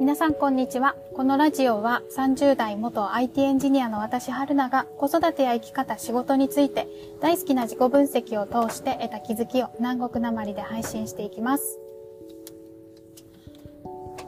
[0.00, 0.96] 皆さんこんにちは。
[1.14, 6.88] このラジオは30代元 IT エンジニアの私春菜が子育てや生き方、仕事について
[7.20, 11.78] 大好きな自己分析を通して得た気づきを南国なまりで配信していきます。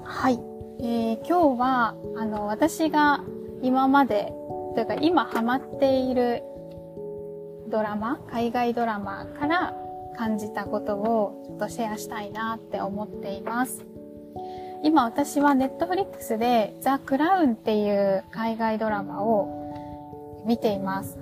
[0.05, 0.39] はい。
[0.81, 3.25] えー、今日は、あの、私が
[3.63, 4.31] 今まで、
[4.75, 6.43] というか今ハマっている
[7.69, 9.75] ドラマ、海外ドラマから
[10.19, 13.87] 感じたことをちょっとシェアしたいなって思っています。
[14.85, 21.19] 今私はネットフリックスでザ・クラウンっていう海外ドラマを見ています。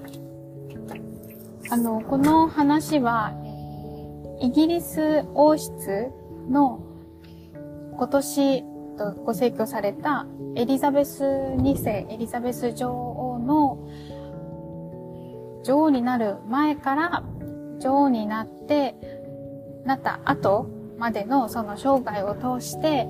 [1.70, 3.34] あの、この話は、
[4.40, 6.10] イギリス王室
[6.48, 6.80] の
[7.96, 8.64] 今年
[9.24, 13.78] ご逝去されたエリザベス2世、エリザベス女王の
[15.62, 17.22] 女王になる前から
[17.78, 18.94] 女王になって、
[19.84, 20.66] なった後
[20.96, 23.06] までのその生涯を通して、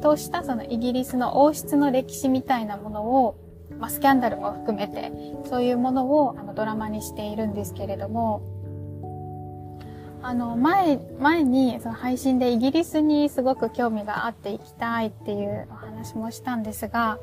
[0.00, 3.36] としたそのイギリスの王室の歴史みたいなものを、
[3.78, 5.12] まあ、スキャンダルも含めて、
[5.48, 8.42] そういうものをあのドラマにしているんですけれども、
[10.22, 17.18] あの、前、前にその配信でイギリスにすごく興味があって行きたいっていうお話もしたんですが、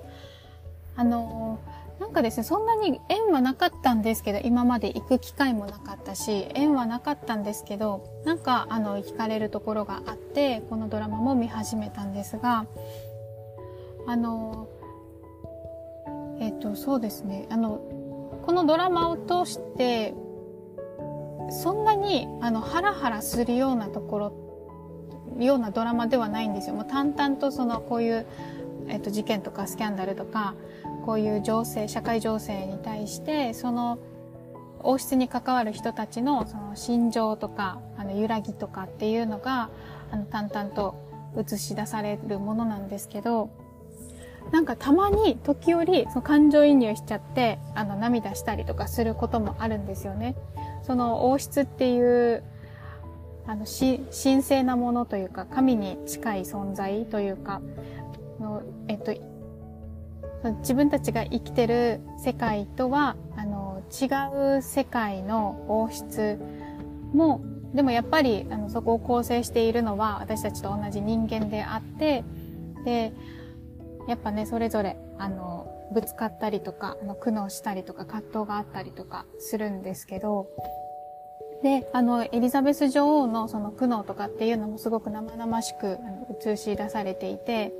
[0.95, 1.59] あの、
[2.01, 12.65] なんかですね、そんなに縁はなかったんですけど、今まで行く機会もなかったし、縁はなかったんですけど、なんか、あの、惹かれるところがあって、このドラマも見始めたんですが、
[14.07, 14.67] あの、
[16.39, 17.79] えっ、と、そうですね、あの、
[18.47, 20.15] このドラマを通して、
[21.51, 24.17] そんなに、あの、ハラハラするようなとこ
[25.37, 26.75] ろ、ようなドラマではないんですよ。
[26.75, 28.25] もう淡々とその、こういう、
[28.87, 30.55] えっ、と、事件とかスキャンダルとか、
[31.05, 33.99] こういう情勢社会情勢に対してその
[34.83, 39.69] 王室に関わる人たちのその心情とかあの揺らぎとかっていうのが
[40.11, 40.95] あの淡々と
[41.37, 43.49] 映し出されるものなんですけど
[44.51, 50.35] なんかたまに時折その感情移入しちゃってあの涙したりとかすることもあるんですよね。
[50.81, 52.43] その王室っていう
[53.45, 57.61] あの神聖なものというか神に近い存在というか
[58.39, 59.13] の、えっと、
[60.59, 66.39] 自分たちが生きてる世界とはあの違う世界の王室
[67.13, 67.41] も
[67.73, 72.23] でもやっぱりあのそこを構成しているのは私たちと同じ人間であって
[72.85, 73.13] で
[74.07, 80.47] やっぱねそれぞれあのぶつかったりとかあの苦悩したりとか葛藤があったりとかするんですけど
[81.63, 85.99] であのエリザベス女王のその苦悩とかっていうのもすごく生々しく
[86.43, 87.71] 映し出されていて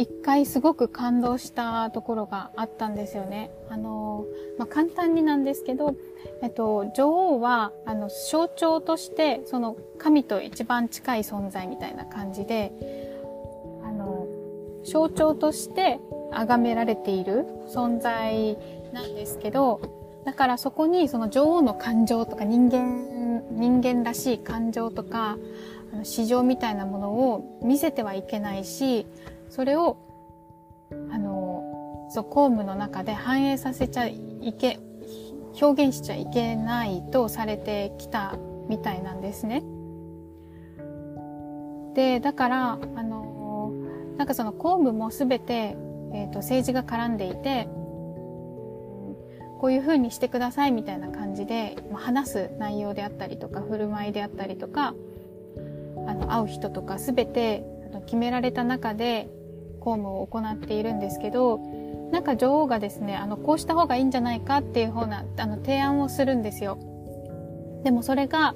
[0.00, 3.50] 一回すごく感動したところがあったんですよね。
[3.68, 4.24] あの、
[4.58, 5.94] まあ、簡単になんですけど、
[6.40, 12.72] えっと、女王は、あの、象徴として、その、神と一番近い存在みたいな感じで、
[13.84, 14.26] あの、
[14.84, 16.00] 象徴として
[16.32, 18.56] 崇められている存在
[18.94, 19.82] なんですけど、
[20.24, 25.36] だからそこにその女王の感情とか人間、人間らしい感情とか、
[26.02, 29.06] 市場みたいなものを見せてはいけないし、
[29.48, 29.96] それを、
[31.10, 34.78] あの、そう、公務の中で反映させちゃいけ、
[35.60, 38.36] 表現しちゃいけないとされてきた
[38.68, 39.62] みたいなんですね。
[41.94, 43.72] で、だから、あの、
[44.16, 45.76] なんかその公務もすべて、
[46.12, 47.68] えっ、ー、と、政治が絡んでいて、
[49.60, 54.94] こういう風にしてくださいみたいな感じで、話す内容であったりとか、振る舞いであったりとか、
[56.10, 57.64] あの、会う人とかすべて
[58.06, 59.28] 決められた中で、
[59.80, 61.58] 公務を行っているんですけど
[62.12, 66.78] なんか女王がですねあのこうした方がいいんじゃないかっていう方なあの提案をするんですよ。
[67.82, 68.54] でもそれが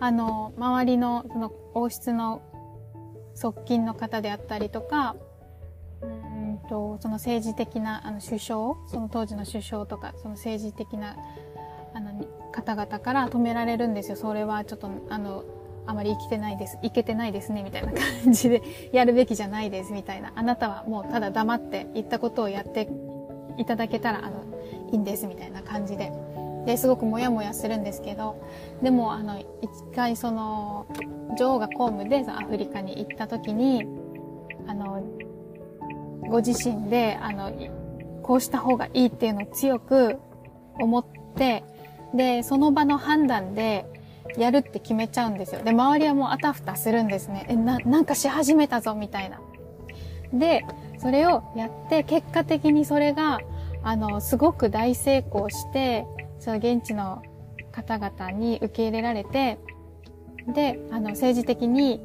[0.00, 2.42] あの周りのその王室の
[3.34, 5.16] 側近の方であったりとか
[6.02, 11.16] うんとその政治的なあの首相その当時の首相とかその政治的な
[11.94, 14.16] あの方々から止められるんですよ。
[14.16, 15.44] それはちょっとあの
[15.86, 20.32] あまり生きてないです、いけてないですね、みたいな感じで、やるべきじゃないです、みたいな。
[20.34, 22.88] あなたはもうただ黙って言ったことをやって
[23.58, 24.44] いただけたら、あの、
[24.90, 26.12] いいんです、みたいな感じで。
[26.66, 28.36] で、すごくモヤモヤするんですけど、
[28.82, 29.46] でも、あの、一
[29.94, 30.86] 回その、
[31.38, 33.84] 女王が公務でアフリカに行った時に、
[34.66, 35.02] あの、
[36.28, 37.52] ご自身で、あの、
[38.22, 40.18] こうした方がいいっていうのを強く
[40.80, 41.04] 思っ
[41.36, 41.64] て、
[42.14, 43.86] で、その場の判断で、
[44.36, 45.62] やるって決めちゃうんですよ。
[45.62, 47.46] で、周りはもうあたふたするんですね。
[47.48, 49.40] え、な、なんかし始めたぞ、みたいな。
[50.32, 50.64] で、
[50.98, 53.40] それをやって、結果的にそれが、
[53.82, 56.06] あの、すごく大成功して、
[56.38, 57.22] その現地の
[57.70, 59.58] 方々に受け入れられて、
[60.52, 62.02] で、あの、政治的に、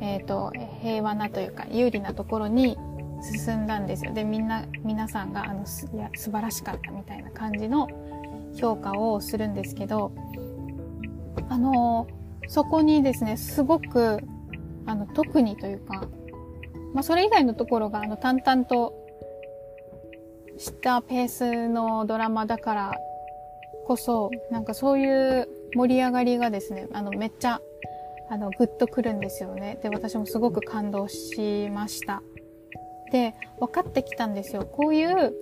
[0.00, 0.52] えっ、ー、と、
[0.82, 2.78] 平和なというか、有利なところに
[3.22, 4.12] 進んだんですよ。
[4.12, 7.88] で、みんな、皆さんが、あの、いや、素晴らしかったみたいな感じの
[8.54, 10.12] 評価をするんですけど、
[11.48, 12.06] あの、
[12.48, 14.20] そこにですね、すごく、
[14.86, 16.08] あの、特にというか、
[16.94, 18.94] まあ、それ以外のところが、あの、淡々と
[20.56, 22.98] したペースのドラマだから
[23.86, 27.60] こそ、なんかそういう盛り上がりがですね、あの、めっちゃ、
[28.28, 29.78] あの、グッとくるんですよね。
[29.82, 32.22] で、私もすごく感動しました。
[33.10, 34.64] で、分かってきたんですよ。
[34.64, 35.34] こういう、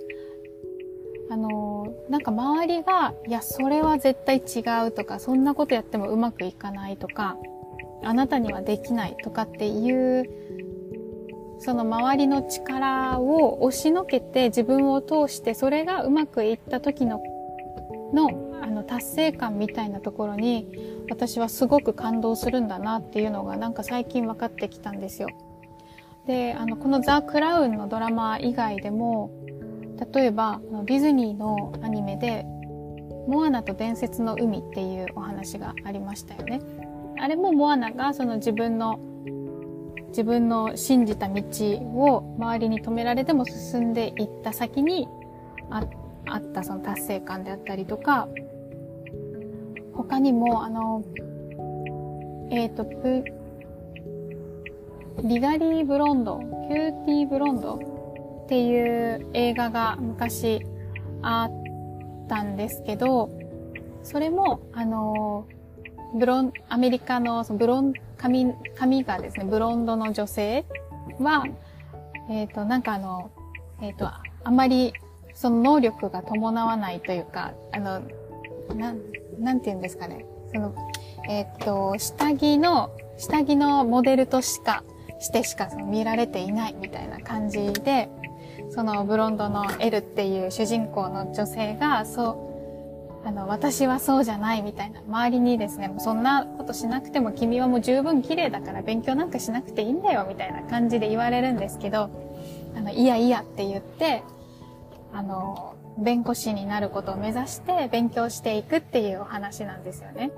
[1.30, 7.36] あの、なんか周りが、いや、それは絶対違うとか、そんなことやってもうまくいかないとか、
[8.02, 10.24] あなたにはできないとかっていう、
[11.58, 17.20] その周りの力を押しのけて自分を通してそれがうまくいった時の、
[18.14, 25.28] の、あの、達成感みたいなところに、私はすごく感動するんだなっていうのがなんか最近分かってきたんですよ。
[26.26, 29.30] で、あの、このザ・クラウンのドラマ以外でも、
[30.12, 32.44] 例えば、ディズニーのアニメで、
[33.26, 36.60] モアナと伝説の海っていうお話がありましたよね。
[37.18, 38.98] あれもモアナがその自分の、
[40.08, 45.06] 自分の信じた道を周りに止められても進んでいった先に
[45.70, 45.84] あ
[46.26, 48.28] あったその達成感であったりとか、
[49.94, 51.04] 他にも、あの、
[52.50, 53.24] えっ、ー、と、プ、
[55.24, 57.78] Legally Blonde、キューティー・ブロンド
[58.48, 60.64] っていう映画が昔
[61.20, 63.28] あったんですけど、
[64.02, 65.46] それも、あの、
[66.14, 70.64] ブロン、アメリカのそのブロン、髪、髪がですね、ブロンドの女性
[71.20, 71.44] は、
[72.30, 73.30] えっ、ー、と、なんかあの、
[73.82, 74.94] えっ、ー、と、あまり
[75.34, 78.00] その能力が伴わないというか、あの、
[78.74, 79.02] なん、
[79.38, 80.24] なんて言うんですかね。
[80.54, 80.74] その、
[81.28, 84.84] えっ、ー、と、下着の、下着のモデルとしか、
[85.20, 88.08] してしかその見られていないみたいな感じで、
[88.70, 102.10] そのブロンドのエルっていう主人公の女性が、そう、あの、私はそうじゃないみたいな、周りにですね、もうそんなことしなくても君はもう十分綺麗だから勉強なんかしなくていいんだよみたいな感じで言われるんですけど、
[102.76, 104.22] あの、いやいやって言って、
[105.12, 110.30] あの、弁護士になることを目指して勉強していくっていうお話なんですよね。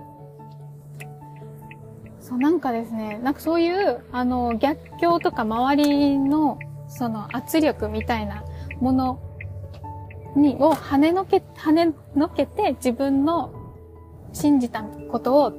[2.21, 6.59] そう、なんかですね、なんかそういう、あの、逆境とか周りの、
[6.91, 8.45] その圧力みたいな
[8.81, 9.21] もの
[10.37, 13.53] に、を跳ねのけ、跳ねのけて自分の
[14.33, 15.53] 信じたことを、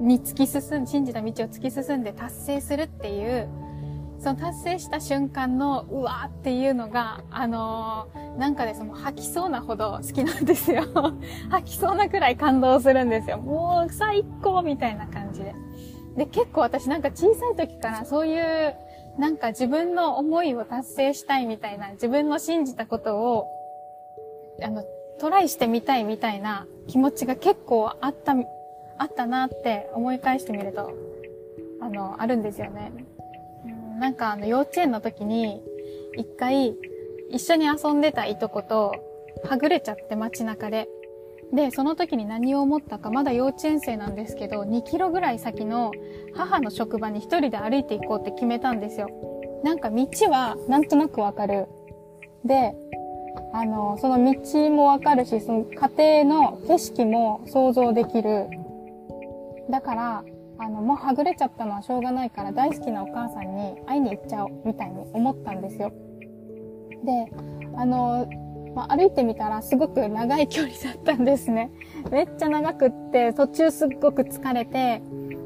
[0.00, 3.48] に突き進ん、信じた道を突き進んで達成するっていう、
[4.18, 10.84] その達成した瞬間の、うわーっていうのが、あのー、なんかですもう吐きそうなほど好きなんですよ。
[11.50, 13.38] 吐きそうなくらい感動するんですよ。
[13.38, 15.54] もう最高みたいな感じで。
[16.16, 18.74] で、結構私なんか小さい時からそういう、
[19.18, 23.46] なんか自分の思いを達成したいみたいな、自分の信じたことを、
[24.62, 24.84] あの、
[25.18, 28.34] トライしてみたいみたいな気持ちが結構あった、
[28.98, 30.92] あったなって思い返してみると、
[31.80, 32.92] あの、あるんですよね。
[33.98, 35.62] なんかあの幼稚園の時に、
[36.16, 36.74] 一回、
[37.30, 38.94] 一緒に遊んでたいとこと、
[39.44, 40.88] はぐれちゃって街中で。
[41.52, 45.92] で、その時に何を思ったか、まだ幼稚園生なんですけど、2キロぐらい先の
[46.34, 49.08] 母の職場に一人で歩いて行こうって決めたんですよ。
[49.64, 51.66] なんか道はなんとなくわかる。
[52.44, 52.74] で、
[53.52, 58.48] あの、その道もわかるし、その家庭の景色も想像できる。
[59.68, 60.24] だから、
[60.58, 65.92] あの、もうはぐれちゃったのはしょうがないから大好きなお母さんに会いに行っちゃおう、みたいに思ったんですよ。
[67.04, 67.32] で、
[67.76, 68.28] あの、
[68.74, 71.70] まあ、歩いてみたらすごく長い距離だったんですね。
[72.10, 75.02] めっちゃ長くって、途中すっごく疲れて、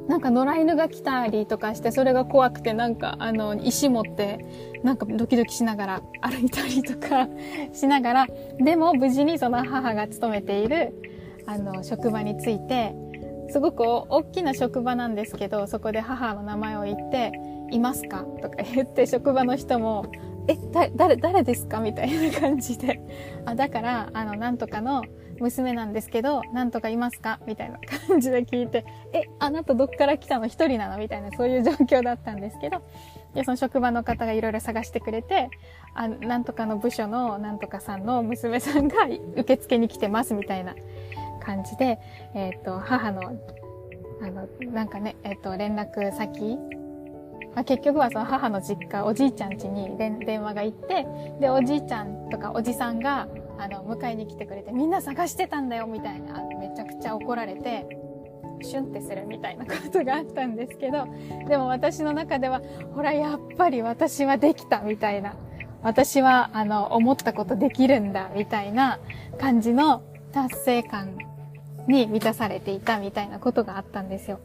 [0.09, 4.45] なんか野良犬が来たりとかして、それが怖くて、なんか、あの、石持って、
[4.83, 7.29] なんかドキドキしながら歩いたりとか
[7.73, 8.27] しながら、
[8.59, 10.95] でも無事にその母が勤めている、
[11.47, 12.95] あの、職場に着いて、
[13.49, 17.33] すごく大きな職場なんですけど、そこで母の名前を言って、
[17.71, 18.25] いますか？
[18.43, 20.07] とか言って、職場の人も、
[20.47, 20.57] え、
[20.97, 21.81] 誰、誰ですか？
[21.81, 23.01] みたいな感じで。
[23.47, 25.03] あ、だから、あの、なんとかの
[25.41, 27.41] 娘なんですけど、なんとかいますか？
[27.47, 30.47] みたいな感じで聞いて、え、あなたどっから来たの？
[30.47, 30.99] 一人なの？
[30.99, 32.83] みたいな、そういう状況だったんですけど、
[33.35, 35.49] で、その職場の方がいろいろ探してくれて、
[35.95, 38.97] あ、なんとかの部署のなんとかさんの娘さんが
[39.37, 40.75] 受付に来てますみたいな
[41.43, 41.99] 感じで、
[42.35, 43.23] えっ、ー、と、母の、
[44.23, 46.59] あの、なんかね、えっ、ー、と、連絡先
[47.55, 51.07] まあ、結局はその母の実家、おじいちゃん家に電話が行って、
[51.41, 57.87] で、おじいちゃんとかおじさんが、あの、迎えに来てくれて、みんな探してたんだよ、みたいな、めちゃくちゃ怒られて、
[58.63, 61.07] シュンってするみたいなことがあったんですけど、
[61.49, 62.61] でも私の中では、
[62.95, 65.35] ほら、やっぱり私はできた、みたいな。
[65.83, 68.99] 私は、あの、思ったことできるんだ、みたいな
[69.39, 71.19] 感じの達成感
[71.87, 74.41] に満たされていたみたいなことがあったんですよ。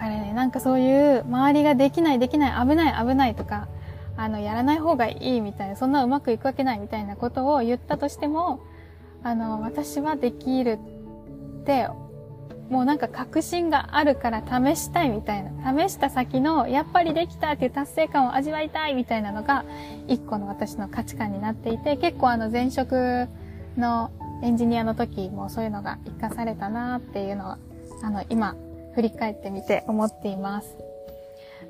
[0.00, 3.68] だからね、なんかそういう周りができないできない危ない危ないとか、
[4.16, 8.60] あの、やらない方がいいみたいな、そんなうまくいくわけないみたいなことを言ったとしても、
[9.22, 10.78] あの、私はできる
[11.60, 11.88] って
[12.70, 15.76] もうなんか確信があるから試したいみたいな。
[15.76, 19.64] 試した先の、やっぱりできたっていう達成感を味わいたいみたいなのが、
[20.06, 23.28] 一個の私の価値観になっていて、結構あの前職
[23.76, 27.58] のエンジニアの時もそういうのが活かされたなっていうのは、
[28.04, 28.54] あの、今、
[28.94, 30.76] 振り返ってみて思っています。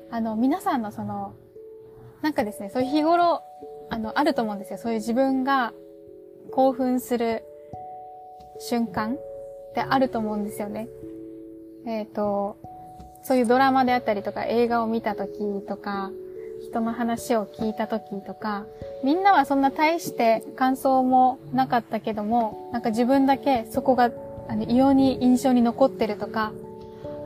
[0.09, 1.33] あの、皆さんのその、
[2.21, 3.41] なんかですね、そういう日頃、
[3.89, 4.77] あの、あると思うんですよ。
[4.77, 5.73] そういう自分が
[6.51, 7.43] 興奮する
[8.59, 9.17] 瞬間っ
[9.73, 10.87] てあると思うんですよね。
[11.85, 12.57] えっ、ー、と、
[13.23, 16.11] そういうドラマであったりとか映画を見た時とか、
[16.61, 18.65] 人の話を聞いた時とか、
[19.03, 24.11] みんなはそんな大して感想もなかったけども、なんか自分だけそこが
[24.47, 26.51] あの異様に印象に残ってるとか、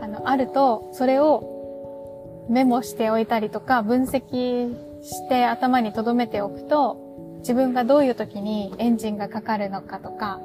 [0.01, 10.39] あの、あると、それをメモしておいたりとか、分析して頭に留めておくと、自分がどういう時にエンジンがかかるのかとか、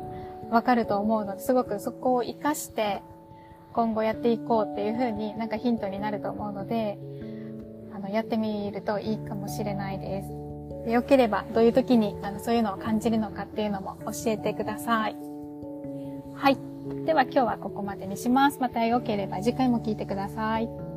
[0.50, 3.02] わかると思うので、すごくそこを活かして、
[3.72, 6.98] 今後やっていこうっていうふうになんかヒントになると思うので、
[7.94, 10.28] あの、やってみるといいかもしれないです。
[10.84, 15.16] でよければ、どういう時にあのそういうのを感じるのかっていうのも教えてください。
[16.34, 16.69] はい。
[17.06, 18.58] では今日はここまでにします。
[18.60, 20.89] またよければ次回も聞いてください。